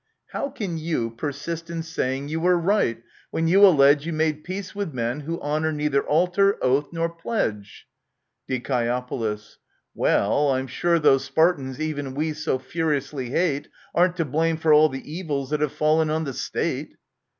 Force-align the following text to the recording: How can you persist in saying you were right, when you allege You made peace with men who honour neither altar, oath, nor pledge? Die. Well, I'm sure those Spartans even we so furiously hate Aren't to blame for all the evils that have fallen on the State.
How 0.29 0.49
can 0.49 0.79
you 0.79 1.11
persist 1.11 1.69
in 1.69 1.83
saying 1.83 2.27
you 2.27 2.39
were 2.39 2.57
right, 2.57 3.03
when 3.29 3.47
you 3.47 3.63
allege 3.63 4.03
You 4.07 4.13
made 4.13 4.43
peace 4.43 4.73
with 4.73 4.95
men 4.95 5.19
who 5.19 5.39
honour 5.41 5.71
neither 5.71 6.01
altar, 6.01 6.57
oath, 6.59 6.91
nor 6.91 7.07
pledge? 7.07 7.85
Die. 8.49 9.03
Well, 9.93 10.47
I'm 10.53 10.65
sure 10.65 10.97
those 10.97 11.25
Spartans 11.25 11.79
even 11.79 12.15
we 12.15 12.33
so 12.33 12.57
furiously 12.57 13.29
hate 13.29 13.67
Aren't 13.93 14.15
to 14.17 14.25
blame 14.25 14.57
for 14.57 14.73
all 14.73 14.89
the 14.89 15.05
evils 15.07 15.51
that 15.51 15.61
have 15.61 15.71
fallen 15.71 16.09
on 16.09 16.23
the 16.23 16.33
State. 16.33 16.95